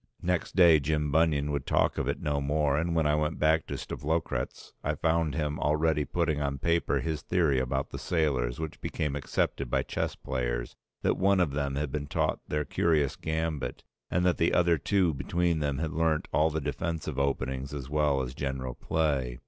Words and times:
Next 0.23 0.55
day 0.55 0.79
Jim 0.79 1.11
Bunion 1.11 1.51
would 1.51 1.67
talk 1.67 1.99
of 1.99 2.07
it 2.07 2.19
no 2.19 2.41
more; 2.41 2.75
and 2.75 2.95
when 2.95 3.05
I 3.05 3.13
went 3.13 3.37
back 3.37 3.67
to 3.67 3.75
Stavlokratz 3.75 4.71
I 4.83 4.95
found 4.95 5.35
him 5.35 5.59
already 5.59 6.05
putting 6.05 6.41
on 6.41 6.57
paper 6.57 7.01
his 7.01 7.21
theory 7.21 7.59
about 7.59 7.91
the 7.91 7.99
sailors, 7.99 8.59
which 8.59 8.81
became 8.81 9.15
accepted 9.15 9.69
by 9.69 9.83
chess 9.83 10.15
players, 10.15 10.75
that 11.03 11.17
one 11.19 11.39
of 11.39 11.51
them 11.51 11.75
had 11.75 11.91
been 11.91 12.07
taught 12.07 12.39
their 12.47 12.65
curious 12.65 13.15
gambit 13.15 13.83
and 14.09 14.25
that 14.25 14.37
the 14.37 14.55
other 14.55 14.79
two 14.79 15.13
between 15.13 15.59
them 15.59 15.77
had 15.77 15.93
learnt 15.93 16.27
all 16.33 16.49
the 16.49 16.59
defensive 16.61 17.19
openings 17.19 17.71
as 17.71 17.87
well 17.87 18.23
as 18.23 18.33
general 18.33 18.73
play. 18.73 19.39